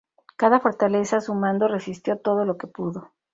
[0.35, 3.11] Cada fortaleza a su mando resistió todo lo que pudo.